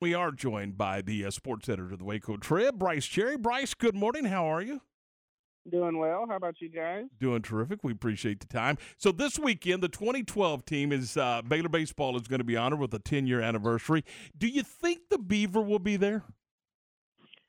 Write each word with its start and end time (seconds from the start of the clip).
We 0.00 0.14
are 0.14 0.32
joined 0.32 0.78
by 0.78 1.02
the 1.02 1.26
uh, 1.26 1.30
sports 1.30 1.68
editor 1.68 1.92
of 1.92 1.98
the 1.98 2.06
Waco 2.06 2.38
Trib, 2.38 2.78
Brice 2.78 3.04
Cherry. 3.04 3.36
Brice, 3.36 3.74
good 3.74 3.94
morning. 3.94 4.24
How 4.24 4.46
are 4.46 4.62
you? 4.62 4.80
Doing 5.70 5.98
well. 5.98 6.24
How 6.26 6.36
about 6.36 6.54
you 6.62 6.70
guys? 6.70 7.04
Doing 7.18 7.42
terrific. 7.42 7.80
We 7.84 7.92
appreciate 7.92 8.40
the 8.40 8.46
time. 8.46 8.78
So 8.96 9.12
this 9.12 9.38
weekend, 9.38 9.82
the 9.82 9.90
2012 9.90 10.64
team 10.64 10.90
is 10.90 11.18
uh, 11.18 11.42
Baylor 11.42 11.68
baseball 11.68 12.16
is 12.16 12.26
going 12.28 12.38
to 12.38 12.44
be 12.44 12.56
honored 12.56 12.80
with 12.80 12.94
a 12.94 12.98
10 12.98 13.26
year 13.26 13.42
anniversary. 13.42 14.02
Do 14.38 14.48
you 14.48 14.62
think 14.62 15.00
the 15.10 15.18
Beaver 15.18 15.60
will 15.60 15.78
be 15.78 15.98
there? 15.98 16.24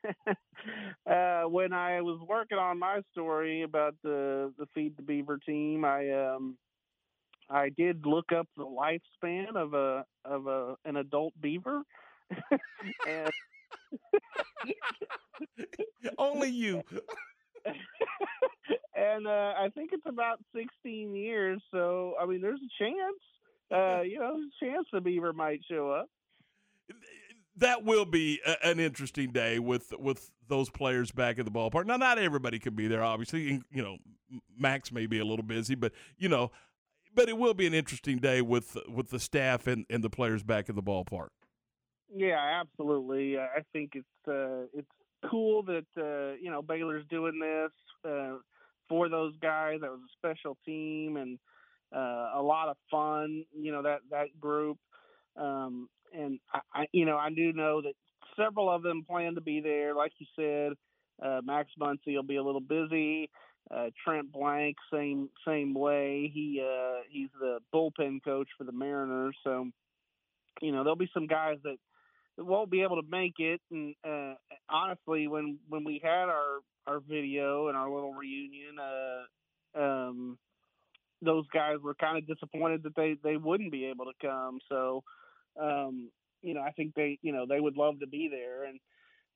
uh, 1.06 1.44
when 1.44 1.72
I 1.72 2.02
was 2.02 2.20
working 2.28 2.58
on 2.58 2.78
my 2.78 3.00
story 3.12 3.62
about 3.62 3.94
the 4.02 4.52
the 4.58 4.66
Feed 4.74 4.98
the 4.98 5.02
Beaver 5.02 5.38
team, 5.38 5.86
I 5.86 6.10
um 6.10 6.58
I 7.48 7.70
did 7.70 8.04
look 8.04 8.30
up 8.30 8.46
the 8.58 8.66
lifespan 8.66 9.56
of 9.56 9.72
a 9.72 10.04
of 10.26 10.48
a 10.48 10.74
an 10.84 10.96
adult 10.96 11.32
beaver, 11.40 11.82
and 13.08 13.30
only 16.18 16.50
you. 16.50 16.82
and 18.96 19.26
uh, 19.26 19.54
I 19.58 19.68
think 19.74 19.90
it's 19.92 20.06
about 20.06 20.38
16 20.54 21.14
years. 21.14 21.62
So 21.70 22.14
I 22.20 22.26
mean, 22.26 22.40
there's 22.40 22.60
a 22.60 22.82
chance. 22.82 23.18
Uh, 23.70 24.02
you 24.02 24.18
know, 24.18 24.36
there's 24.36 24.50
a 24.60 24.64
chance 24.64 24.86
the 24.92 25.00
beaver 25.00 25.32
might 25.32 25.60
show 25.70 25.90
up. 25.90 26.08
That 27.56 27.84
will 27.84 28.04
be 28.04 28.40
a, 28.46 28.66
an 28.66 28.80
interesting 28.80 29.30
day 29.30 29.58
with 29.58 29.92
with 29.98 30.30
those 30.48 30.70
players 30.70 31.10
back 31.10 31.38
at 31.38 31.44
the 31.44 31.50
ballpark. 31.50 31.86
Now, 31.86 31.96
not 31.96 32.18
everybody 32.18 32.58
can 32.58 32.74
be 32.74 32.88
there, 32.88 33.02
obviously. 33.02 33.62
You 33.70 33.82
know, 33.82 33.96
Max 34.58 34.92
may 34.92 35.06
be 35.06 35.18
a 35.18 35.24
little 35.24 35.44
busy, 35.44 35.74
but 35.74 35.92
you 36.18 36.28
know, 36.28 36.50
but 37.14 37.28
it 37.28 37.38
will 37.38 37.54
be 37.54 37.66
an 37.66 37.74
interesting 37.74 38.18
day 38.18 38.40
with 38.40 38.76
with 38.88 39.10
the 39.10 39.18
staff 39.18 39.66
and, 39.66 39.86
and 39.90 40.02
the 40.02 40.10
players 40.10 40.42
back 40.42 40.68
in 40.68 40.76
the 40.76 40.82
ballpark. 40.82 41.28
Yeah, 42.14 42.60
absolutely. 42.60 43.36
Uh, 43.36 43.42
I 43.56 43.60
think 43.72 43.92
it's 43.94 44.28
uh, 44.28 44.66
it's 44.74 44.88
cool 45.30 45.62
that 45.64 45.86
uh, 45.96 46.36
you 46.42 46.50
know 46.50 46.62
Baylor's 46.62 47.06
doing 47.08 47.38
this 47.40 47.70
uh, 48.10 48.36
for 48.88 49.08
those 49.08 49.34
guys. 49.40 49.78
That 49.80 49.90
was 49.90 50.00
a 50.00 50.12
special 50.18 50.56
team 50.66 51.16
and 51.16 51.38
uh, 51.94 52.32
a 52.38 52.42
lot 52.42 52.68
of 52.68 52.76
fun. 52.90 53.44
You 53.58 53.72
know 53.72 53.82
that 53.82 54.00
that 54.10 54.38
group, 54.40 54.78
um, 55.36 55.88
and 56.12 56.38
I, 56.52 56.60
I, 56.74 56.86
you 56.92 57.06
know 57.06 57.16
I 57.16 57.30
do 57.30 57.52
know 57.52 57.82
that 57.82 57.94
several 58.36 58.70
of 58.70 58.82
them 58.82 59.04
plan 59.08 59.34
to 59.36 59.40
be 59.40 59.60
there. 59.60 59.94
Like 59.94 60.12
you 60.18 60.26
said, 60.36 60.72
uh, 61.26 61.40
Max 61.44 61.70
Muncy 61.80 62.14
will 62.16 62.22
be 62.22 62.36
a 62.36 62.42
little 62.42 62.60
busy. 62.60 63.30
Uh, 63.74 63.86
Trent 64.04 64.30
Blank, 64.32 64.76
same 64.92 65.30
same 65.46 65.72
way. 65.74 66.30
He 66.34 66.62
uh, 66.62 67.00
he's 67.10 67.30
the 67.40 67.60
bullpen 67.74 68.22
coach 68.24 68.48
for 68.58 68.64
the 68.64 68.72
Mariners, 68.72 69.36
so 69.44 69.66
you 70.60 70.72
know 70.72 70.82
there'll 70.84 70.96
be 70.96 71.10
some 71.14 71.26
guys 71.26 71.56
that 71.64 71.76
won't 72.38 72.70
be 72.70 72.82
able 72.82 73.00
to 73.00 73.08
make 73.08 73.34
it. 73.38 73.60
And 73.70 73.94
uh, 74.04 74.34
honestly, 74.68 75.28
when 75.28 75.58
when 75.68 75.84
we 75.84 76.00
had 76.02 76.28
our 76.28 76.60
our 76.86 77.00
video 77.00 77.68
and 77.68 77.76
our 77.76 77.90
little 77.90 78.14
reunion, 78.14 78.76
uh, 78.78 79.80
um, 79.80 80.38
those 81.20 81.46
guys 81.52 81.76
were 81.82 81.94
kind 81.94 82.18
of 82.18 82.26
disappointed 82.26 82.82
that 82.84 82.96
they 82.96 83.16
they 83.22 83.36
wouldn't 83.36 83.72
be 83.72 83.86
able 83.86 84.06
to 84.06 84.26
come. 84.26 84.58
So, 84.68 85.02
um, 85.60 86.10
you 86.42 86.54
know, 86.54 86.60
I 86.60 86.72
think 86.72 86.94
they 86.94 87.18
you 87.22 87.32
know 87.32 87.46
they 87.48 87.60
would 87.60 87.76
love 87.76 88.00
to 88.00 88.06
be 88.06 88.28
there, 88.30 88.64
and 88.64 88.80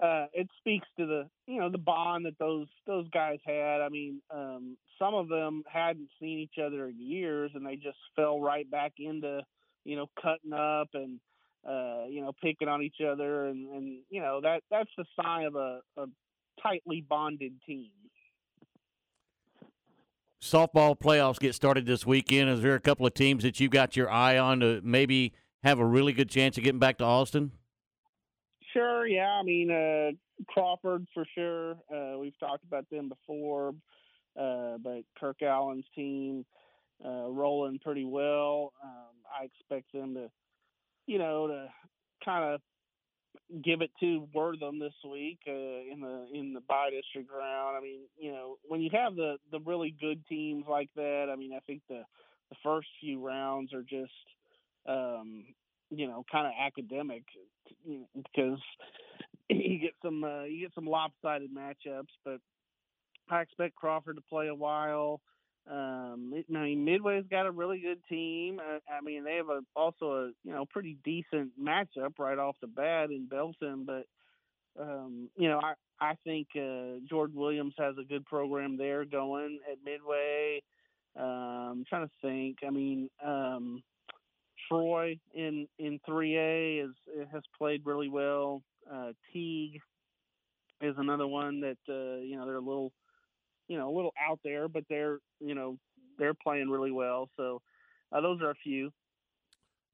uh, 0.02 0.26
it 0.32 0.48
speaks 0.58 0.86
to 0.98 1.06
the 1.06 1.28
you 1.46 1.60
know 1.60 1.70
the 1.70 1.78
bond 1.78 2.26
that 2.26 2.38
those 2.38 2.66
those 2.86 3.08
guys 3.10 3.38
had. 3.46 3.80
I 3.80 3.88
mean, 3.88 4.20
um, 4.30 4.76
some 4.98 5.14
of 5.14 5.28
them 5.28 5.62
hadn't 5.72 6.08
seen 6.20 6.38
each 6.38 6.62
other 6.62 6.88
in 6.88 7.00
years, 7.00 7.52
and 7.54 7.64
they 7.64 7.76
just 7.76 7.98
fell 8.14 8.40
right 8.40 8.68
back 8.70 8.94
into 8.98 9.42
you 9.84 9.96
know 9.96 10.06
cutting 10.20 10.52
up 10.52 10.88
and 10.94 11.20
uh, 11.68 12.04
you 12.08 12.20
know, 12.20 12.32
picking 12.42 12.68
on 12.68 12.82
each 12.82 13.00
other, 13.06 13.46
and, 13.46 13.68
and 13.70 13.98
you 14.08 14.20
know 14.20 14.40
that 14.40 14.62
that's 14.70 14.90
the 14.96 15.04
sign 15.20 15.46
of 15.46 15.56
a, 15.56 15.80
a 15.96 16.06
tightly 16.62 17.04
bonded 17.08 17.52
team. 17.66 17.90
Softball 20.40 20.98
playoffs 20.98 21.40
get 21.40 21.54
started 21.54 21.86
this 21.86 22.06
weekend. 22.06 22.48
Is 22.50 22.62
there 22.62 22.74
a 22.74 22.80
couple 22.80 23.06
of 23.06 23.14
teams 23.14 23.42
that 23.42 23.58
you've 23.58 23.72
got 23.72 23.96
your 23.96 24.08
eye 24.08 24.38
on 24.38 24.60
to 24.60 24.80
maybe 24.84 25.32
have 25.64 25.80
a 25.80 25.84
really 25.84 26.12
good 26.12 26.28
chance 26.28 26.56
of 26.56 26.62
getting 26.62 26.78
back 26.78 26.98
to 26.98 27.04
Austin? 27.04 27.50
Sure, 28.72 29.06
yeah. 29.06 29.38
I 29.40 29.42
mean, 29.42 29.70
uh, 29.70 30.10
Crawford 30.46 31.06
for 31.14 31.24
sure. 31.34 31.72
Uh, 31.92 32.18
we've 32.18 32.38
talked 32.38 32.64
about 32.64 32.88
them 32.90 33.08
before, 33.08 33.74
uh, 34.38 34.76
but 34.78 35.00
Kirk 35.18 35.42
Allen's 35.42 35.86
team 35.94 36.44
uh, 37.04 37.28
rolling 37.28 37.80
pretty 37.80 38.04
well. 38.04 38.72
Um, 38.84 39.16
I 39.40 39.44
expect 39.44 39.92
them 39.92 40.14
to 40.14 40.30
you 41.06 41.18
know, 41.18 41.46
to 41.46 41.66
kind 42.24 42.44
of 42.54 42.60
give 43.62 43.80
it 43.80 43.90
to 44.00 44.26
Wortham 44.34 44.78
this 44.78 44.94
week 45.08 45.38
uh, 45.46 45.52
in 45.52 46.00
the 46.00 46.26
in 46.32 46.52
the 46.52 46.60
bi 46.60 46.90
district 46.90 47.30
round. 47.30 47.76
I 47.76 47.80
mean, 47.80 48.00
you 48.18 48.32
know, 48.32 48.56
when 48.66 48.80
you 48.80 48.90
have 48.92 49.14
the 49.14 49.36
the 49.50 49.60
really 49.60 49.94
good 50.00 50.26
teams 50.26 50.64
like 50.68 50.90
that, 50.96 51.28
I 51.32 51.36
mean, 51.36 51.52
I 51.52 51.60
think 51.60 51.82
the 51.88 52.02
the 52.50 52.56
first 52.62 52.88
few 53.00 53.24
rounds 53.24 53.72
are 53.72 53.82
just 53.82 54.12
um, 54.88 55.44
you 55.90 56.06
know 56.06 56.24
kind 56.30 56.46
of 56.46 56.52
academic 56.60 57.24
because 57.84 58.58
you 59.48 59.78
get 59.78 59.92
some 60.04 60.24
uh, 60.24 60.44
you 60.44 60.60
get 60.60 60.74
some 60.74 60.86
lopsided 60.86 61.50
matchups, 61.54 62.12
but 62.24 62.40
I 63.30 63.40
expect 63.40 63.76
Crawford 63.76 64.16
to 64.16 64.22
play 64.22 64.48
a 64.48 64.54
while. 64.54 65.20
Um, 65.68 66.32
I 66.54 66.58
mean, 66.58 66.84
Midway's 66.84 67.24
got 67.28 67.46
a 67.46 67.50
really 67.50 67.80
good 67.80 67.98
team. 68.08 68.60
Uh, 68.60 68.78
I 68.88 69.00
mean, 69.02 69.24
they 69.24 69.34
have 69.36 69.48
a 69.48 69.60
also 69.74 70.12
a 70.12 70.26
you 70.44 70.52
know 70.52 70.64
pretty 70.64 70.96
decent 71.04 71.50
matchup 71.60 72.18
right 72.18 72.38
off 72.38 72.56
the 72.60 72.68
bat 72.68 73.10
in 73.10 73.26
Belton, 73.26 73.84
but 73.84 74.06
um, 74.80 75.28
you 75.36 75.48
know, 75.48 75.60
I 75.60 75.74
I 76.00 76.14
think 76.24 76.48
uh, 76.56 77.00
George 77.08 77.32
Williams 77.34 77.74
has 77.78 77.96
a 77.98 78.04
good 78.04 78.24
program 78.26 78.76
there 78.76 79.04
going 79.04 79.58
at 79.70 79.78
Midway. 79.84 80.62
Um, 81.16 81.24
I'm 81.24 81.84
trying 81.88 82.06
to 82.06 82.12
think. 82.22 82.58
I 82.66 82.70
mean, 82.70 83.08
um, 83.24 83.82
Troy 84.68 85.18
in 85.34 85.66
in 85.78 85.98
3A 86.08 86.84
is 86.84 86.94
has 87.32 87.42
played 87.58 87.82
really 87.84 88.08
well. 88.08 88.62
Uh, 88.92 89.12
Teague 89.32 89.80
is 90.80 90.94
another 90.98 91.26
one 91.26 91.60
that 91.60 91.78
uh, 91.88 92.22
you 92.22 92.36
know 92.36 92.46
they're 92.46 92.56
a 92.56 92.60
little 92.60 92.92
you 93.68 93.78
know 93.78 93.88
a 93.88 93.94
little 93.94 94.12
out 94.20 94.40
there, 94.44 94.68
but 94.68 94.84
they're 94.88 95.18
you 95.40 95.54
know 95.54 95.78
they're 96.18 96.34
playing 96.34 96.68
really 96.68 96.92
well. 96.92 97.28
So 97.36 97.60
uh, 98.12 98.20
those 98.20 98.40
are 98.42 98.50
a 98.50 98.54
few. 98.54 98.92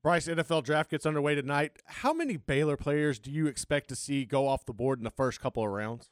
Brice, 0.02 0.26
NFL 0.26 0.64
draft 0.64 0.90
gets 0.90 1.06
underway 1.06 1.36
tonight. 1.36 1.72
How 1.86 2.12
many 2.12 2.36
Baylor 2.36 2.76
players 2.76 3.20
do 3.20 3.30
you 3.30 3.46
expect 3.46 3.88
to 3.90 3.96
see 3.96 4.24
go 4.24 4.48
off 4.48 4.66
the 4.66 4.72
board 4.72 4.98
in 4.98 5.04
the 5.04 5.10
first 5.10 5.40
couple 5.40 5.62
of 5.64 5.70
rounds? 5.70 6.10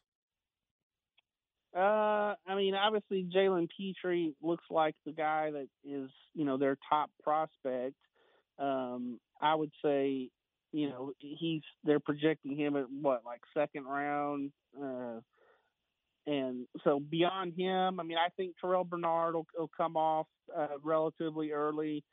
Uh, 1.75 2.35
I 2.47 2.55
mean, 2.57 2.75
obviously 2.75 3.29
Jalen 3.35 3.69
Pitre 3.77 4.33
looks 4.43 4.65
like 4.71 4.95
the 5.07 5.13
guy 5.13 5.51
that 5.53 5.69
is, 5.85 6.11
you 6.35 6.45
know, 6.45 6.57
their 6.57 6.77
top 6.89 7.11
prospect. 7.23 7.95
Um, 8.59 9.19
I 9.41 9.55
would 9.55 9.71
say, 9.83 10.31
you 10.73 10.89
know, 10.89 11.13
he's 11.19 11.63
they're 11.85 12.01
projecting 12.01 12.57
him 12.57 12.77
at 12.77 12.87
what, 12.91 13.25
like 13.25 13.41
second 13.55 13.87
round. 13.87 14.53
Uh, 14.77 15.21
and 16.31 16.67
so 16.85 17.01
beyond 17.01 17.55
him, 17.57 17.99
I 17.99 18.05
mean, 18.05 18.17
I 18.17 18.29
think 18.37 18.55
Terrell 18.61 18.85
Bernard 18.85 19.35
will, 19.35 19.47
will 19.59 19.71
come 19.77 19.97
off 19.97 20.29
uh, 20.57 20.79
relatively 20.85 21.51
early. 21.51 22.05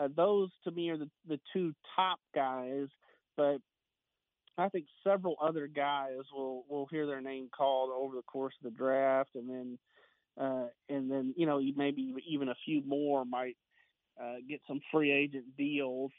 Uh, 0.00 0.08
those 0.16 0.48
to 0.64 0.70
me 0.70 0.88
are 0.88 0.96
the, 0.96 1.10
the 1.28 1.38
two 1.52 1.74
top 1.94 2.18
guys, 2.34 2.86
but 3.36 3.58
I 4.56 4.70
think 4.70 4.86
several 5.04 5.36
other 5.42 5.66
guys 5.66 6.20
will 6.32 6.64
will 6.70 6.86
hear 6.90 7.06
their 7.06 7.20
name 7.20 7.50
called 7.54 7.90
over 7.94 8.16
the 8.16 8.22
course 8.22 8.54
of 8.64 8.72
the 8.72 8.78
draft, 8.78 9.30
and 9.34 9.50
then 9.50 9.78
uh, 10.40 10.68
and 10.88 11.10
then 11.10 11.34
you 11.36 11.44
know 11.44 11.60
maybe 11.76 12.14
even 12.26 12.48
a 12.48 12.54
few 12.64 12.82
more 12.86 13.26
might 13.26 13.58
uh, 14.18 14.36
get 14.48 14.60
some 14.66 14.80
free 14.90 15.12
agent 15.12 15.44
deals. 15.58 16.12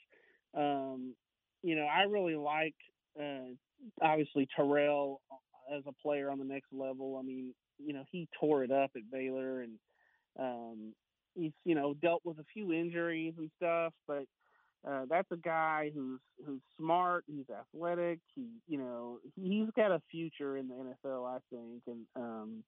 Um, 0.56 1.16
you 1.64 1.76
know, 1.76 1.88
I 1.88 2.04
really 2.04 2.36
like 2.36 2.76
uh, 3.20 3.56
obviously 4.00 4.48
Terrell 4.56 5.22
as 5.76 5.84
a 5.88 5.94
player 5.94 6.30
on 6.30 6.40
the 6.40 6.46
next 6.46 6.72
level. 6.72 7.18
I 7.18 7.26
mean, 7.26 7.54
you 7.78 7.94
know, 7.94 8.04
he 8.12 8.28
tore 8.40 8.64
it 8.64 8.72
up 8.72 8.92
at 8.96 9.12
Baylor 9.12 9.62
and 9.62 9.74
um, 10.40 10.94
he's, 11.36 11.52
you 11.66 11.76
know, 11.76 11.94
dealt 11.94 12.22
with 12.24 12.40
a 12.40 12.46
few 12.54 12.72
injuries 12.74 13.34
and 13.38 13.50
stuff, 13.58 13.94
but 14.08 14.26
uh, 14.88 15.06
that's 15.10 15.32
a 15.32 15.38
guy 15.38 15.92
who's 15.94 16.20
who's 16.46 16.62
smart, 16.78 17.24
he's 17.28 17.46
athletic, 17.50 18.20
he 18.36 18.46
you 18.68 18.78
know, 18.78 19.20
he's 19.36 19.70
got 19.76 19.92
a 19.92 20.02
future 20.10 20.58
in 20.58 20.68
the 20.68 20.76
NFL, 20.76 21.26
I 21.26 21.40
think. 21.52 21.84
And 21.88 22.06
um 22.16 22.64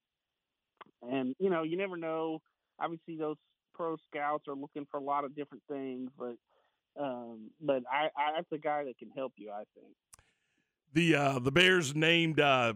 and 1.02 1.34
you 1.38 1.50
know, 1.50 1.62
you 1.62 1.76
never 1.76 1.96
know. 1.96 2.40
Obviously 2.80 3.16
those 3.16 3.36
pro 3.74 3.96
scouts 4.08 4.48
are 4.48 4.54
looking 4.54 4.86
for 4.90 4.98
a 4.98 5.02
lot 5.02 5.24
of 5.24 5.36
different 5.36 5.62
things, 5.70 6.10
but 6.18 6.34
um 7.00 7.50
but 7.60 7.84
I, 7.90 8.06
I 8.16 8.32
that's 8.36 8.52
a 8.52 8.58
guy 8.58 8.84
that 8.84 8.98
can 8.98 9.10
help 9.14 9.32
you, 9.36 9.50
I 9.50 9.62
think 9.74 9.94
the 10.92 11.14
uh, 11.14 11.38
the 11.38 11.52
Bears 11.52 11.94
named 11.94 12.40
uh, 12.40 12.74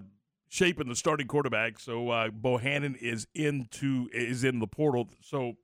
Shapen 0.55 0.89
the 0.89 0.95
starting 0.95 1.27
quarterback. 1.27 1.81
So 1.81 2.11
uh, 2.11 2.29
Bohanon 2.29 2.95
is 2.95 3.27
into 3.35 4.09
is 4.13 4.45
in 4.45 4.61
the 4.61 4.69
portal. 4.69 5.09
So 5.21 5.55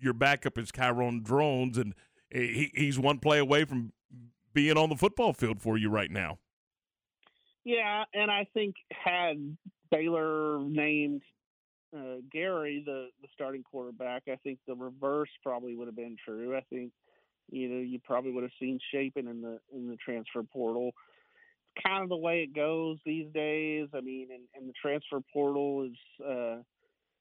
your 0.00 0.12
backup 0.12 0.56
is 0.56 0.70
Kyron 0.70 1.24
Drones, 1.24 1.76
and 1.76 1.92
he, 2.30 2.70
he's 2.72 3.00
one 3.00 3.18
play 3.18 3.40
away 3.40 3.64
from 3.64 3.92
being 4.54 4.76
on 4.76 4.90
the 4.90 4.96
football 4.96 5.32
field 5.32 5.60
for 5.60 5.76
you 5.76 5.90
right 5.90 6.12
now. 6.12 6.38
Yeah, 7.64 8.04
and 8.14 8.30
I 8.30 8.46
think 8.54 8.76
had 8.90 9.56
Baylor 9.90 10.60
named 10.60 11.22
uh, 11.92 12.20
Gary 12.30 12.84
the 12.86 13.08
the 13.20 13.28
starting 13.34 13.64
quarterback, 13.64 14.22
I 14.28 14.36
think 14.36 14.60
the 14.68 14.76
reverse 14.76 15.30
probably 15.42 15.74
would 15.74 15.88
have 15.88 15.96
been 15.96 16.16
true. 16.24 16.56
I 16.56 16.60
think 16.70 16.92
you 17.50 17.68
know 17.68 17.80
you 17.80 17.98
probably 17.98 18.30
would 18.30 18.44
have 18.44 18.52
seen 18.60 18.78
Shapen 18.92 19.26
in 19.26 19.42
the 19.42 19.58
in 19.74 19.88
the 19.88 19.96
transfer 19.96 20.44
portal. 20.44 20.92
Kind 21.84 22.02
of 22.02 22.08
the 22.08 22.16
way 22.16 22.42
it 22.42 22.54
goes 22.54 22.98
these 23.04 23.32
days. 23.32 23.88
I 23.94 24.00
mean, 24.00 24.28
and, 24.32 24.42
and 24.54 24.68
the 24.68 24.74
transfer 24.80 25.20
portal 25.32 25.88
is 25.88 26.24
uh, 26.24 26.62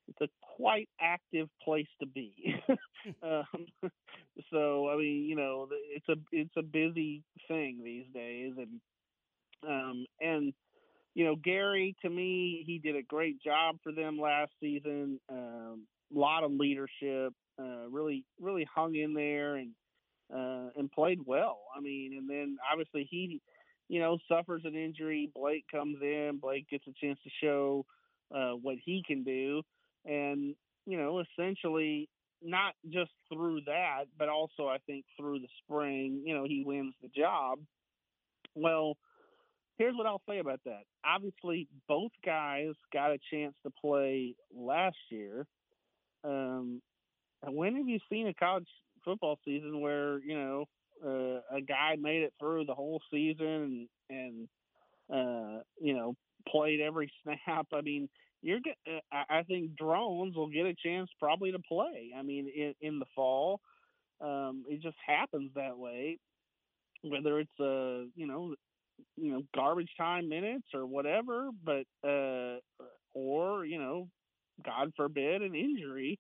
it's 0.07 0.21
a 0.21 0.27
quite 0.41 0.89
active 0.99 1.47
place 1.63 1.87
to 1.99 2.07
be. 2.07 2.33
um, 3.23 3.89
so 4.51 4.89
I 4.89 4.97
mean, 4.97 5.25
you 5.25 5.35
know, 5.35 5.67
it's 5.71 6.07
a 6.09 6.15
it's 6.31 6.53
a 6.57 6.63
busy 6.63 7.23
thing 7.47 7.81
these 7.83 8.05
days, 8.13 8.53
and 8.57 8.79
um, 9.67 10.05
and 10.21 10.53
you 11.13 11.25
know, 11.25 11.35
Gary 11.35 11.95
to 12.03 12.09
me, 12.09 12.63
he 12.65 12.79
did 12.79 12.95
a 12.95 13.03
great 13.03 13.41
job 13.41 13.77
for 13.83 13.91
them 13.91 14.19
last 14.19 14.51
season. 14.59 15.19
A 15.29 15.33
um, 15.33 15.87
lot 16.13 16.43
of 16.43 16.51
leadership, 16.51 17.33
uh, 17.59 17.87
really 17.89 18.23
really 18.39 18.67
hung 18.73 18.95
in 18.95 19.13
there 19.13 19.55
and 19.55 19.71
uh, 20.33 20.69
and 20.75 20.91
played 20.91 21.19
well. 21.25 21.59
I 21.75 21.81
mean, 21.81 22.15
and 22.17 22.29
then 22.29 22.57
obviously 22.71 23.07
he, 23.09 23.41
you 23.89 23.99
know, 23.99 24.17
suffers 24.27 24.63
an 24.65 24.75
injury. 24.75 25.31
Blake 25.33 25.65
comes 25.71 25.97
in. 26.01 26.39
Blake 26.41 26.67
gets 26.69 26.85
a 26.87 26.93
chance 27.05 27.19
to 27.23 27.29
show 27.41 27.85
uh, 28.33 28.51
what 28.51 28.75
he 28.83 29.03
can 29.05 29.23
do 29.23 29.61
and 30.05 30.55
you 30.85 30.97
know 30.97 31.21
essentially 31.21 32.09
not 32.41 32.73
just 32.89 33.11
through 33.31 33.61
that 33.65 34.05
but 34.17 34.29
also 34.29 34.67
i 34.67 34.77
think 34.85 35.05
through 35.17 35.39
the 35.39 35.47
spring 35.63 36.21
you 36.25 36.33
know 36.33 36.43
he 36.45 36.63
wins 36.65 36.93
the 37.01 37.09
job 37.09 37.59
well 38.55 38.95
here's 39.77 39.95
what 39.95 40.05
i'll 40.05 40.21
say 40.29 40.39
about 40.39 40.59
that 40.65 40.81
obviously 41.05 41.67
both 41.87 42.11
guys 42.25 42.73
got 42.93 43.11
a 43.11 43.17
chance 43.31 43.55
to 43.63 43.71
play 43.81 44.35
last 44.55 44.97
year 45.09 45.45
um 46.23 46.81
when 47.47 47.75
have 47.75 47.87
you 47.87 47.99
seen 48.09 48.27
a 48.27 48.33
college 48.33 48.67
football 49.03 49.37
season 49.45 49.81
where 49.81 50.19
you 50.19 50.37
know 50.37 50.65
uh, 51.05 51.55
a 51.55 51.61
guy 51.61 51.95
made 51.99 52.23
it 52.23 52.33
through 52.39 52.65
the 52.65 52.75
whole 52.75 53.01
season 53.11 53.87
and, 54.09 54.17
and 54.17 54.47
uh, 55.13 55.61
you 55.79 55.93
know 55.93 56.15
played 56.47 56.79
every 56.81 57.11
snap. 57.23 57.67
I 57.73 57.81
mean, 57.81 58.09
you're 58.41 58.59
uh, 58.87 59.23
I 59.29 59.43
think 59.43 59.75
drones 59.75 60.35
will 60.35 60.49
get 60.49 60.65
a 60.65 60.75
chance 60.85 61.09
probably 61.19 61.51
to 61.51 61.59
play. 61.59 62.11
I 62.17 62.21
mean, 62.21 62.49
in, 62.55 62.73
in 62.81 62.99
the 62.99 63.05
fall, 63.15 63.59
um, 64.21 64.63
it 64.69 64.81
just 64.81 64.97
happens 65.05 65.51
that 65.55 65.77
way. 65.77 66.17
Whether 67.03 67.39
it's 67.39 67.59
a 67.59 67.63
uh, 67.63 68.05
you 68.15 68.27
know 68.27 68.55
you 69.15 69.31
know 69.31 69.43
garbage 69.55 69.91
time 69.97 70.29
minutes 70.29 70.67
or 70.73 70.85
whatever, 70.85 71.49
but 71.63 71.85
uh, 72.07 72.57
or 73.13 73.65
you 73.65 73.79
know, 73.79 74.07
God 74.63 74.91
forbid 74.95 75.41
an 75.41 75.55
injury, 75.55 76.19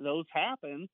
those 0.00 0.24
happen. 0.32 0.88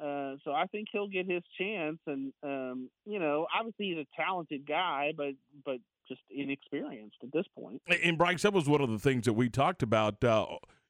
Uh, 0.00 0.34
so 0.44 0.52
I 0.52 0.66
think 0.66 0.88
he'll 0.90 1.08
get 1.08 1.30
his 1.30 1.42
chance, 1.58 1.98
and 2.06 2.32
um, 2.42 2.90
you 3.06 3.20
know, 3.20 3.46
obviously 3.56 3.90
he's 3.90 3.98
a 3.98 4.20
talented 4.20 4.66
guy, 4.66 5.12
but 5.16 5.34
but 5.64 5.76
just 6.08 6.20
inexperienced 6.30 7.16
at 7.22 7.32
this 7.32 7.46
point. 7.56 7.80
And 8.02 8.18
Brice, 8.18 8.42
that 8.42 8.52
was 8.52 8.68
one 8.68 8.80
of 8.80 8.90
the 8.90 8.98
things 8.98 9.24
that 9.24 9.34
we 9.34 9.48
talked 9.48 9.82
about 9.82 10.22
uh, 10.24 10.46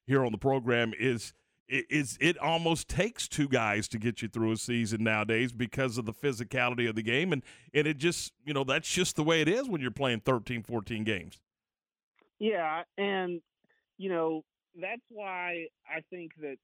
here 0.07 0.25
on 0.25 0.31
the 0.31 0.37
program. 0.37 0.93
Is 0.99 1.33
is 1.67 2.17
it 2.21 2.37
almost 2.37 2.87
takes 2.87 3.27
two 3.27 3.47
guys 3.47 3.87
to 3.87 3.97
get 3.97 4.21
you 4.21 4.27
through 4.27 4.51
a 4.51 4.57
season 4.57 5.03
nowadays 5.03 5.51
because 5.51 5.97
of 5.97 6.05
the 6.05 6.13
physicality 6.13 6.87
of 6.87 6.95
the 6.95 7.01
game 7.01 7.33
and 7.33 7.41
and 7.73 7.87
it 7.87 7.97
just 7.97 8.33
you 8.45 8.53
know 8.53 8.63
that's 8.63 8.87
just 8.87 9.15
the 9.15 9.23
way 9.23 9.41
it 9.41 9.47
is 9.47 9.67
when 9.67 9.81
you're 9.81 9.89
playing 9.89 10.19
13 10.19 10.61
14 10.61 11.03
games 11.03 11.39
yeah 12.37 12.83
and 12.99 13.41
you 13.97 14.09
know 14.09 14.43
that's 14.79 15.01
why 15.09 15.65
i 15.89 16.01
think 16.11 16.31
that 16.39 16.57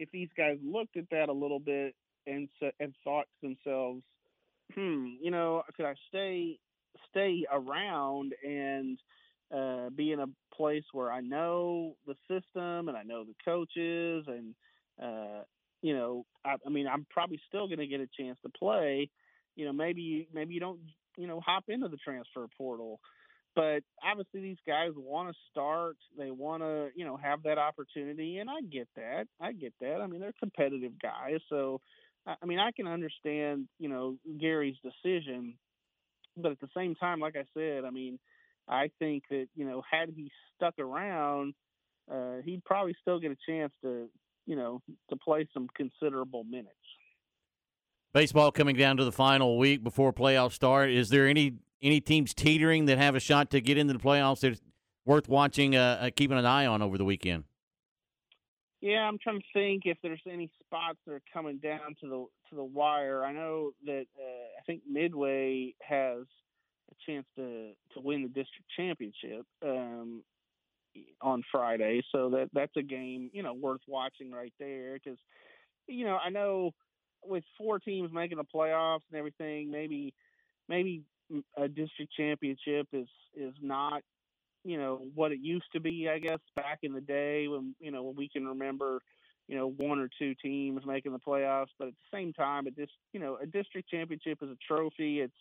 if 0.00 0.10
these 0.10 0.28
guys 0.36 0.56
looked 0.64 0.96
at 0.96 1.08
that 1.10 1.28
a 1.28 1.32
little 1.32 1.60
bit 1.60 1.94
and 2.26 2.48
and 2.80 2.94
thought 3.04 3.26
to 3.40 3.48
themselves 3.48 4.02
hmm 4.74 5.06
you 5.20 5.30
know 5.30 5.62
could 5.76 5.86
i 5.86 5.94
stay 6.08 6.58
stay 7.10 7.44
around 7.52 8.34
and 8.44 8.98
uh, 9.54 9.90
be 9.90 10.12
in 10.12 10.20
a 10.20 10.26
place 10.54 10.84
where 10.92 11.10
I 11.10 11.20
know 11.20 11.96
the 12.06 12.14
system 12.28 12.88
and 12.88 12.96
I 12.96 13.02
know 13.02 13.24
the 13.24 13.34
coaches 13.44 14.24
and 14.28 14.54
uh, 15.02 15.42
you 15.82 15.94
know 15.94 16.24
I, 16.44 16.54
I 16.64 16.68
mean 16.68 16.86
I'm 16.86 17.06
probably 17.10 17.40
still 17.48 17.66
going 17.66 17.78
to 17.78 17.86
get 17.86 18.00
a 18.00 18.08
chance 18.18 18.38
to 18.42 18.50
play. 18.50 19.08
You 19.56 19.66
know 19.66 19.72
maybe 19.72 20.28
maybe 20.32 20.54
you 20.54 20.60
don't 20.60 20.80
you 21.16 21.26
know 21.26 21.40
hop 21.40 21.64
into 21.68 21.88
the 21.88 21.96
transfer 21.96 22.46
portal, 22.56 23.00
but 23.54 23.82
obviously 24.02 24.40
these 24.40 24.58
guys 24.66 24.90
want 24.94 25.28
to 25.28 25.34
start. 25.50 25.96
They 26.16 26.30
want 26.30 26.62
to 26.62 26.88
you 26.94 27.04
know 27.04 27.16
have 27.16 27.42
that 27.44 27.58
opportunity, 27.58 28.38
and 28.38 28.48
I 28.50 28.60
get 28.62 28.88
that. 28.96 29.26
I 29.40 29.52
get 29.52 29.74
that. 29.80 30.00
I 30.00 30.06
mean 30.06 30.20
they're 30.20 30.32
competitive 30.38 30.92
guys, 31.00 31.40
so 31.48 31.80
I 32.26 32.46
mean 32.46 32.58
I 32.58 32.70
can 32.72 32.86
understand 32.86 33.68
you 33.78 33.88
know 33.88 34.16
Gary's 34.38 34.76
decision 34.82 35.54
but 36.36 36.52
at 36.52 36.60
the 36.60 36.68
same 36.76 36.94
time, 36.94 37.20
like 37.20 37.36
I 37.36 37.44
said, 37.54 37.84
I 37.84 37.90
mean, 37.90 38.18
I 38.68 38.90
think 38.98 39.24
that 39.30 39.48
you 39.54 39.64
know, 39.64 39.82
had 39.88 40.10
he 40.14 40.30
stuck 40.56 40.78
around, 40.78 41.54
uh, 42.10 42.36
he'd 42.44 42.64
probably 42.64 42.94
still 43.00 43.18
get 43.18 43.30
a 43.30 43.36
chance 43.48 43.72
to, 43.82 44.08
you 44.46 44.56
know, 44.56 44.80
to 45.10 45.16
play 45.16 45.48
some 45.52 45.68
considerable 45.74 46.44
minutes. 46.44 46.74
Baseball 48.12 48.50
coming 48.50 48.76
down 48.76 48.96
to 48.96 49.04
the 49.04 49.12
final 49.12 49.56
week 49.56 49.84
before 49.84 50.12
playoffs 50.12 50.52
start. 50.52 50.90
Is 50.90 51.10
there 51.10 51.28
any 51.28 51.54
any 51.82 52.00
teams 52.00 52.34
teetering 52.34 52.86
that 52.86 52.98
have 52.98 53.14
a 53.14 53.20
shot 53.20 53.50
to 53.50 53.60
get 53.60 53.78
into 53.78 53.92
the 53.92 53.98
playoffs 53.98 54.40
that's 54.40 54.60
worth 55.04 55.28
watching, 55.28 55.76
uh, 55.76 55.98
uh, 56.00 56.10
keeping 56.14 56.38
an 56.38 56.46
eye 56.46 56.66
on 56.66 56.82
over 56.82 56.98
the 56.98 57.04
weekend? 57.04 57.44
Yeah, 58.80 59.00
I'm 59.00 59.18
trying 59.18 59.40
to 59.40 59.46
think 59.52 59.82
if 59.84 59.98
there's 60.02 60.22
any 60.26 60.50
spots 60.64 60.98
that 61.06 61.12
are 61.12 61.22
coming 61.32 61.58
down 61.58 61.96
to 62.00 62.08
the 62.08 62.26
to 62.48 62.56
the 62.56 62.64
wire. 62.64 63.24
I 63.24 63.32
know 63.32 63.72
that 63.84 64.06
uh, 64.18 64.58
I 64.58 64.62
think 64.66 64.82
Midway 64.90 65.74
has 65.82 66.24
a 66.90 66.94
chance 67.06 67.26
to 67.36 67.72
to 67.92 68.00
win 68.00 68.22
the 68.22 68.28
district 68.28 68.70
championship 68.74 69.44
um, 69.62 70.22
on 71.20 71.42
Friday, 71.52 72.00
so 72.10 72.30
that 72.30 72.48
that's 72.54 72.74
a 72.78 72.82
game 72.82 73.30
you 73.34 73.42
know 73.42 73.52
worth 73.52 73.82
watching 73.86 74.32
right 74.32 74.54
there 74.58 74.94
because 74.94 75.18
you 75.86 76.06
know 76.06 76.16
I 76.16 76.30
know 76.30 76.70
with 77.22 77.44
four 77.58 77.80
teams 77.80 78.10
making 78.14 78.38
the 78.38 78.44
playoffs 78.44 79.02
and 79.10 79.18
everything, 79.18 79.70
maybe 79.70 80.14
maybe 80.70 81.02
a 81.56 81.68
district 81.68 82.12
championship 82.16 82.88
is 82.92 83.08
is 83.34 83.54
not 83.60 84.02
you 84.64 84.76
know 84.78 85.00
what 85.14 85.32
it 85.32 85.40
used 85.40 85.66
to 85.72 85.80
be 85.80 86.08
i 86.08 86.18
guess 86.18 86.40
back 86.56 86.80
in 86.82 86.92
the 86.92 87.00
day 87.00 87.48
when 87.48 87.74
you 87.80 87.90
know 87.90 88.02
when 88.02 88.16
we 88.16 88.28
can 88.28 88.46
remember 88.46 89.00
you 89.50 89.56
know 89.56 89.68
one 89.78 89.98
or 89.98 90.08
two 90.16 90.32
teams 90.36 90.80
making 90.86 91.12
the 91.12 91.18
playoffs. 91.18 91.70
But 91.76 91.88
at 91.88 91.94
the 91.94 92.16
same 92.16 92.32
time 92.32 92.68
it 92.68 92.76
just 92.76 92.92
you 93.12 93.18
know 93.18 93.36
a 93.42 93.46
district 93.46 93.90
championship 93.90 94.38
is 94.42 94.48
a 94.48 94.56
trophy. 94.66 95.20
It's 95.20 95.34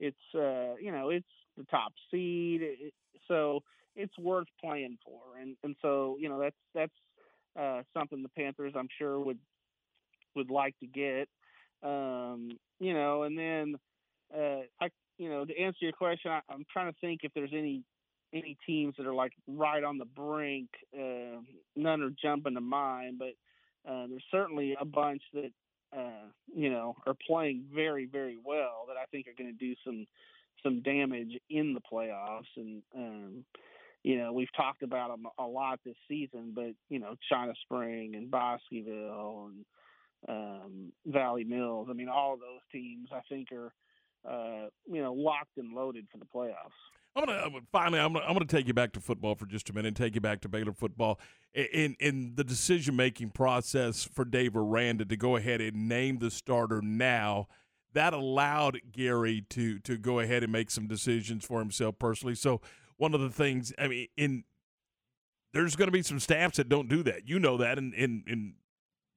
it's 0.00 0.34
uh 0.34 0.76
you 0.80 0.90
know 0.90 1.10
it's 1.10 1.28
the 1.58 1.64
top 1.64 1.92
seed. 2.10 2.62
It, 2.62 2.94
so 3.28 3.60
it's 3.94 4.18
worth 4.18 4.48
playing 4.64 4.96
for. 5.04 5.38
And 5.38 5.56
and 5.62 5.76
so 5.82 6.16
you 6.18 6.30
know 6.30 6.40
that's 6.40 6.56
that's 6.74 6.92
uh 7.60 7.82
something 7.92 8.22
the 8.22 8.30
panthers 8.30 8.72
i'm 8.74 8.88
sure 8.98 9.20
would 9.20 9.38
would 10.34 10.50
like 10.50 10.74
to 10.80 10.86
get. 10.86 11.28
Um 11.82 12.52
you 12.78 12.94
know 12.94 13.24
and 13.24 13.38
then 13.38 13.74
uh 14.34 14.62
i 14.80 14.88
you 15.20 15.28
know 15.28 15.44
to 15.44 15.58
answer 15.58 15.78
your 15.80 15.92
question 15.92 16.30
I, 16.30 16.40
i'm 16.48 16.64
trying 16.72 16.92
to 16.92 16.98
think 17.00 17.20
if 17.22 17.32
there's 17.34 17.52
any 17.52 17.84
any 18.32 18.56
teams 18.66 18.94
that 18.96 19.06
are 19.06 19.14
like 19.14 19.32
right 19.46 19.82
on 19.82 19.98
the 19.98 20.04
brink. 20.04 20.68
Uh, 20.94 21.40
none 21.76 22.02
are 22.02 22.10
jumping 22.22 22.54
to 22.54 22.60
mind, 22.60 23.18
but 23.18 23.34
uh, 23.90 24.06
there's 24.08 24.24
certainly 24.30 24.76
a 24.80 24.84
bunch 24.84 25.22
that 25.34 25.50
uh, 25.96 26.28
you 26.54 26.70
know 26.70 26.94
are 27.06 27.16
playing 27.26 27.64
very 27.74 28.06
very 28.06 28.38
well 28.42 28.84
that 28.88 28.96
I 28.96 29.06
think 29.10 29.26
are 29.26 29.42
going 29.42 29.52
to 29.52 29.58
do 29.58 29.74
some 29.84 30.06
some 30.62 30.82
damage 30.82 31.32
in 31.48 31.74
the 31.74 31.80
playoffs. 31.80 32.50
And 32.56 32.82
um, 32.94 33.44
you 34.02 34.18
know 34.18 34.32
we've 34.32 34.52
talked 34.56 34.82
about 34.82 35.10
them 35.10 35.26
a 35.38 35.46
lot 35.46 35.80
this 35.84 35.96
season, 36.08 36.52
but 36.54 36.72
you 36.88 36.98
know 36.98 37.16
China 37.30 37.52
Spring 37.62 38.14
and 38.14 38.30
Bosqueville 38.30 39.50
and 39.50 39.64
um, 40.28 40.92
Valley 41.06 41.44
Mills. 41.44 41.88
I 41.90 41.94
mean 41.94 42.08
all 42.08 42.34
of 42.34 42.40
those 42.40 42.60
teams 42.70 43.08
I 43.12 43.20
think 43.28 43.50
are 43.52 43.72
uh, 44.28 44.66
you 44.86 45.02
know 45.02 45.12
locked 45.12 45.56
and 45.56 45.74
loaded 45.74 46.06
for 46.10 46.18
the 46.18 46.26
playoffs. 46.26 46.76
I'm 47.16 47.24
gonna 47.26 47.60
finally. 47.72 47.98
I'm 48.00 48.12
gonna, 48.12 48.24
I'm 48.24 48.34
gonna 48.34 48.44
take 48.44 48.66
you 48.68 48.74
back 48.74 48.92
to 48.92 49.00
football 49.00 49.34
for 49.34 49.46
just 49.46 49.68
a 49.70 49.72
minute. 49.72 49.88
and 49.88 49.96
Take 49.96 50.14
you 50.14 50.20
back 50.20 50.40
to 50.42 50.48
Baylor 50.48 50.72
football 50.72 51.18
in 51.54 51.96
in 51.98 52.34
the 52.36 52.44
decision 52.44 52.94
making 52.96 53.30
process 53.30 54.04
for 54.04 54.24
Dave 54.24 54.56
Aranda 54.56 55.04
to 55.04 55.16
go 55.16 55.36
ahead 55.36 55.60
and 55.60 55.88
name 55.88 56.18
the 56.18 56.30
starter 56.30 56.80
now. 56.80 57.48
That 57.92 58.14
allowed 58.14 58.80
Gary 58.92 59.44
to 59.50 59.80
to 59.80 59.98
go 59.98 60.20
ahead 60.20 60.44
and 60.44 60.52
make 60.52 60.70
some 60.70 60.86
decisions 60.86 61.44
for 61.44 61.58
himself 61.58 61.98
personally. 61.98 62.36
So 62.36 62.60
one 62.96 63.14
of 63.14 63.20
the 63.20 63.30
things, 63.30 63.72
I 63.78 63.88
mean, 63.88 64.06
in 64.16 64.44
there's 65.52 65.74
going 65.74 65.88
to 65.88 65.92
be 65.92 66.02
some 66.02 66.20
staffs 66.20 66.58
that 66.58 66.68
don't 66.68 66.88
do 66.88 67.02
that. 67.02 67.28
You 67.28 67.38
know 67.40 67.56
that, 67.56 67.78
and 67.78 67.92
and, 67.94 68.22
and 68.28 68.52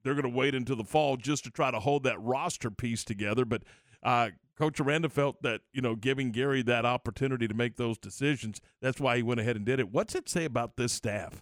they're 0.03 0.15
going 0.15 0.23
to 0.23 0.29
wait 0.29 0.55
until 0.55 0.75
the 0.75 0.83
fall 0.83 1.17
just 1.17 1.43
to 1.43 1.51
try 1.51 1.69
to 1.69 1.79
hold 1.79 2.03
that 2.03 2.19
roster 2.19 2.71
piece 2.71 3.03
together. 3.03 3.45
But 3.45 3.63
Uh, 4.03 4.29
Coach 4.57 4.79
Aranda 4.79 5.09
felt 5.09 5.41
that 5.41 5.61
you 5.73 5.81
know 5.81 5.95
giving 5.95 6.31
Gary 6.31 6.61
that 6.63 6.85
opportunity 6.85 7.47
to 7.47 7.53
make 7.53 7.77
those 7.77 7.97
decisions. 7.97 8.61
That's 8.81 8.99
why 8.99 9.17
he 9.17 9.23
went 9.23 9.39
ahead 9.39 9.55
and 9.55 9.65
did 9.65 9.79
it. 9.79 9.91
What's 9.91 10.15
it 10.15 10.29
say 10.29 10.45
about 10.45 10.77
this 10.77 10.93
staff? 10.93 11.41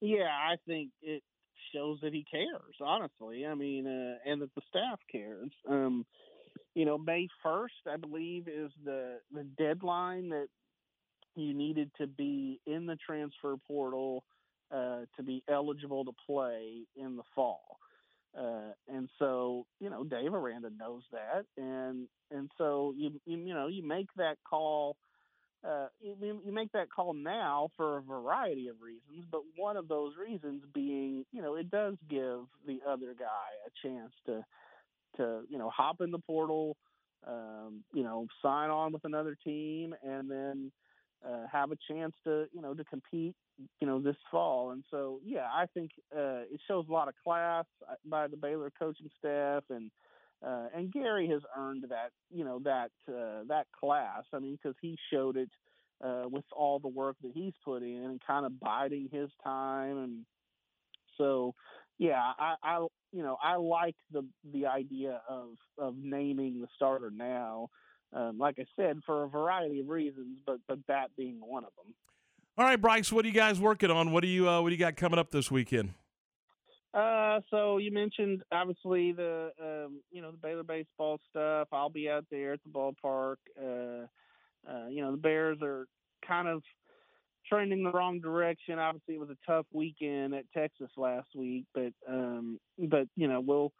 Yeah, 0.00 0.28
I 0.28 0.56
think 0.66 0.90
it 1.02 1.22
shows 1.74 1.98
that 2.02 2.12
he 2.12 2.24
cares. 2.30 2.74
Honestly, 2.80 3.46
I 3.46 3.54
mean, 3.54 3.86
uh, 3.86 4.30
and 4.30 4.42
that 4.42 4.54
the 4.54 4.62
staff 4.68 5.00
cares. 5.10 5.50
Um, 5.68 6.06
you 6.74 6.84
know, 6.84 6.98
May 6.98 7.28
first, 7.42 7.74
I 7.90 7.96
believe, 7.96 8.48
is 8.48 8.70
the 8.84 9.18
the 9.32 9.44
deadline 9.56 10.30
that 10.30 10.48
you 11.34 11.54
needed 11.54 11.90
to 11.98 12.06
be 12.06 12.60
in 12.66 12.86
the 12.86 12.96
transfer 12.96 13.56
portal 13.66 14.24
uh, 14.72 15.00
to 15.16 15.22
be 15.22 15.42
eligible 15.48 16.04
to 16.04 16.12
play 16.26 16.82
in 16.96 17.16
the 17.16 17.22
fall. 17.34 17.77
Uh, 18.36 18.72
and 18.92 19.08
so, 19.18 19.66
you 19.80 19.90
know, 19.90 20.04
Dave 20.04 20.34
Aranda 20.34 20.70
knows 20.78 21.02
that, 21.12 21.44
and 21.56 22.06
and 22.30 22.50
so 22.58 22.92
you 22.96 23.20
you, 23.24 23.38
you 23.38 23.54
know 23.54 23.66
you 23.66 23.82
make 23.82 24.08
that 24.16 24.36
call. 24.48 24.96
Uh, 25.66 25.88
you, 26.00 26.40
you 26.44 26.52
make 26.52 26.70
that 26.70 26.88
call 26.88 27.12
now 27.12 27.68
for 27.76 27.98
a 27.98 28.00
variety 28.00 28.68
of 28.68 28.76
reasons, 28.80 29.26
but 29.28 29.40
one 29.56 29.76
of 29.76 29.88
those 29.88 30.12
reasons 30.16 30.62
being, 30.72 31.24
you 31.32 31.42
know, 31.42 31.56
it 31.56 31.68
does 31.68 31.96
give 32.08 32.42
the 32.64 32.78
other 32.88 33.12
guy 33.18 33.48
a 33.66 33.70
chance 33.88 34.12
to 34.24 34.44
to 35.16 35.40
you 35.48 35.58
know 35.58 35.68
hop 35.70 36.00
in 36.00 36.12
the 36.12 36.18
portal, 36.20 36.76
um, 37.26 37.82
you 37.92 38.04
know, 38.04 38.26
sign 38.40 38.70
on 38.70 38.92
with 38.92 39.04
another 39.04 39.36
team, 39.42 39.94
and 40.04 40.30
then 40.30 40.70
uh, 41.26 41.46
have 41.50 41.72
a 41.72 41.76
chance 41.90 42.14
to 42.24 42.46
you 42.52 42.60
know 42.60 42.74
to 42.74 42.84
compete 42.84 43.34
you 43.80 43.86
know 43.86 44.00
this 44.00 44.16
fall. 44.30 44.70
And 44.70 44.84
so 44.90 45.20
yeah, 45.24 45.46
I 45.52 45.66
think 45.74 45.90
uh, 46.14 46.42
it 46.50 46.60
shows 46.66 46.86
a 46.88 46.92
lot 46.92 47.08
of 47.08 47.14
class 47.22 47.64
uh, 47.88 47.94
by 48.04 48.26
the 48.28 48.36
Baylor 48.36 48.72
coaching 48.78 49.10
staff 49.18 49.64
and. 49.70 49.90
Uh, 50.40 50.68
and 50.72 50.92
Gary 50.92 51.28
has 51.28 51.42
earned 51.56 51.84
that, 51.88 52.10
you 52.30 52.44
know, 52.44 52.60
that 52.62 52.92
uh, 53.08 53.42
that 53.48 53.66
class. 53.72 54.22
I 54.32 54.38
mean, 54.38 54.56
because 54.56 54.76
he 54.80 54.96
showed 55.12 55.36
it 55.36 55.50
uh, 56.00 56.24
with 56.26 56.44
all 56.52 56.78
the 56.78 56.86
work 56.86 57.16
that 57.22 57.32
he's 57.34 57.54
put 57.64 57.82
in 57.82 58.04
and 58.04 58.20
kind 58.24 58.46
of 58.46 58.60
biding 58.60 59.08
his 59.10 59.30
time. 59.42 59.98
And 59.98 60.24
so, 61.16 61.54
yeah, 61.98 62.22
I, 62.38 62.54
I, 62.62 62.86
you 63.12 63.22
know, 63.22 63.36
I 63.42 63.56
like 63.56 63.96
the 64.12 64.24
the 64.52 64.66
idea 64.66 65.20
of 65.28 65.56
of 65.76 65.96
naming 66.00 66.60
the 66.60 66.68
starter 66.76 67.10
now 67.10 67.68
um, 68.12 68.38
like 68.38 68.56
I 68.58 68.64
said, 68.76 69.00
for 69.04 69.24
a 69.24 69.28
variety 69.28 69.80
of 69.80 69.88
reasons, 69.88 70.38
but 70.46 70.58
but 70.68 70.78
that 70.88 71.10
being 71.16 71.40
one 71.40 71.64
of 71.64 71.70
them. 71.82 71.94
All 72.56 72.64
right, 72.64 72.80
Brice, 72.80 73.12
what 73.12 73.24
are 73.24 73.28
you 73.28 73.34
guys 73.34 73.60
working 73.60 73.90
on? 73.90 74.10
What 74.10 74.22
do 74.22 74.28
you 74.28 74.48
uh, 74.48 74.60
what 74.62 74.70
do 74.70 74.74
you 74.74 74.78
got 74.78 74.96
coming 74.96 75.18
up 75.18 75.30
this 75.30 75.50
weekend? 75.50 75.94
Uh, 76.94 77.40
so 77.50 77.76
you 77.76 77.92
mentioned 77.92 78.42
obviously 78.50 79.12
the 79.12 79.50
um, 79.62 80.00
you 80.10 80.22
know 80.22 80.30
the 80.30 80.38
Baylor 80.38 80.64
baseball 80.64 81.20
stuff. 81.30 81.68
I'll 81.72 81.90
be 81.90 82.08
out 82.08 82.24
there 82.30 82.54
at 82.54 82.60
the 82.64 82.70
ballpark. 82.70 83.36
Uh, 83.60 84.06
uh, 84.68 84.88
you 84.88 85.02
know 85.02 85.12
the 85.12 85.18
Bears 85.18 85.58
are 85.62 85.86
kind 86.26 86.48
of 86.48 86.62
trending 87.46 87.84
the 87.84 87.92
wrong 87.92 88.20
direction. 88.20 88.78
Obviously, 88.78 89.14
it 89.14 89.20
was 89.20 89.30
a 89.30 89.46
tough 89.46 89.66
weekend 89.72 90.34
at 90.34 90.44
Texas 90.52 90.90
last 90.96 91.28
week, 91.36 91.66
but 91.74 91.92
um, 92.08 92.58
but 92.78 93.06
you 93.16 93.28
know 93.28 93.40
we'll 93.40 93.72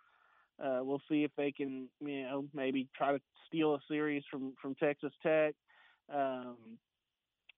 uh, 0.62 0.80
we'll 0.82 1.02
see 1.08 1.24
if 1.24 1.30
they 1.36 1.52
can, 1.52 1.88
you 2.00 2.22
know, 2.22 2.44
maybe 2.52 2.88
try 2.96 3.12
to 3.12 3.20
steal 3.46 3.74
a 3.74 3.78
series 3.88 4.22
from 4.30 4.54
from 4.60 4.74
Texas 4.74 5.12
Tech. 5.22 5.54
Um, 6.12 6.56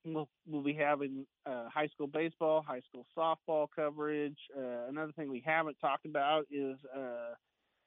we'll 0.05 0.29
we'll 0.47 0.63
be 0.63 0.75
having 0.75 1.27
uh, 1.47 1.69
high 1.73 1.89
school 1.89 2.07
baseball, 2.07 2.65
high 2.67 2.81
school 2.89 3.07
softball 3.17 3.69
coverage. 3.75 4.39
Uh, 4.57 4.89
another 4.89 5.13
thing 5.13 5.31
we 5.31 5.43
haven't 5.45 5.79
talked 5.81 6.07
about 6.07 6.45
is 6.51 6.77
uh, 6.97 7.35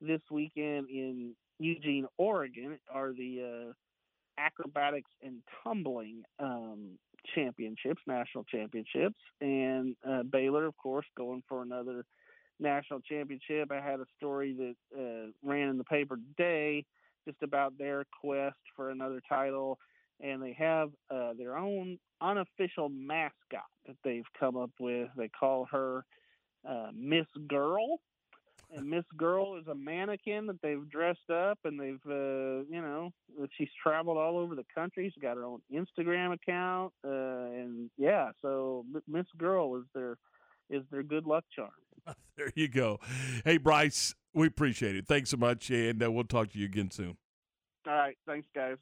this 0.01 0.21
weekend 0.31 0.89
in 0.89 1.35
Eugene, 1.59 2.05
Oregon, 2.17 2.79
are 2.91 3.13
the 3.13 3.69
uh, 3.69 3.73
acrobatics 4.37 5.11
and 5.21 5.41
tumbling 5.63 6.23
um, 6.39 6.97
championships, 7.35 8.01
national 8.07 8.43
championships, 8.45 9.19
and 9.41 9.95
uh, 10.07 10.23
Baylor, 10.23 10.65
of 10.65 10.75
course, 10.77 11.05
going 11.15 11.43
for 11.47 11.61
another 11.61 12.03
national 12.63 13.01
championship. 13.01 13.71
I 13.71 13.81
had 13.81 13.99
a 13.99 14.05
story 14.17 14.53
that 14.53 14.75
uh, 14.97 15.31
ran 15.43 15.69
in 15.69 15.77
the 15.77 15.83
paper 15.83 16.17
today 16.17 16.85
just 17.27 17.43
about 17.43 17.77
their 17.77 18.05
quest 18.21 18.55
for 18.75 18.89
another 18.89 19.21
title, 19.29 19.77
and 20.19 20.41
they 20.41 20.53
have 20.53 20.89
uh, 21.11 21.33
their 21.37 21.57
own 21.57 21.99
unofficial 22.21 22.89
mascot 22.89 23.69
that 23.85 23.97
they've 24.03 24.25
come 24.39 24.57
up 24.57 24.71
with. 24.79 25.09
They 25.15 25.29
call 25.29 25.67
her 25.71 26.05
uh, 26.67 26.89
Miss 26.95 27.27
Girl. 27.47 27.99
And 28.75 28.89
Miss 28.89 29.03
Girl 29.15 29.57
is 29.59 29.67
a 29.67 29.75
mannequin 29.75 30.47
that 30.47 30.59
they've 30.63 30.89
dressed 30.89 31.29
up, 31.29 31.59
and 31.63 31.79
they've, 31.79 32.01
uh, 32.09 32.65
you 32.69 32.81
know, 32.81 33.11
she's 33.55 33.69
traveled 33.83 34.17
all 34.17 34.37
over 34.39 34.55
the 34.55 34.65
country. 34.73 35.11
She's 35.13 35.21
got 35.21 35.37
her 35.37 35.45
own 35.45 35.61
Instagram 35.71 36.33
account, 36.33 36.91
uh, 37.05 37.59
and 37.59 37.91
yeah, 37.97 38.31
so 38.41 38.83
Miss 39.07 39.27
Girl 39.37 39.75
is 39.75 39.83
their 39.93 40.17
is 40.71 40.83
their 40.89 41.03
good 41.03 41.27
luck 41.27 41.43
charm. 41.55 41.69
there 42.37 42.51
you 42.55 42.67
go. 42.67 42.99
Hey, 43.45 43.57
Brice, 43.57 44.15
we 44.33 44.47
appreciate 44.47 44.95
it. 44.95 45.07
Thanks 45.07 45.29
so 45.29 45.37
much, 45.37 45.69
and 45.69 46.03
uh, 46.03 46.11
we'll 46.11 46.23
talk 46.23 46.51
to 46.51 46.59
you 46.59 46.65
again 46.65 46.91
soon. 46.91 47.17
All 47.87 47.93
right. 47.93 48.17
Thanks, 48.25 48.47
guys. 48.55 48.77